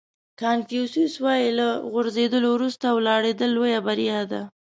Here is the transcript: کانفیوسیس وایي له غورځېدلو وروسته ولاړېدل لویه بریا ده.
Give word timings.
کانفیوسیس 0.41 1.13
وایي 1.23 1.49
له 1.59 1.67
غورځېدلو 1.91 2.47
وروسته 2.53 2.85
ولاړېدل 2.91 3.49
لویه 3.57 3.79
بریا 3.87 4.19
ده. 4.31 4.41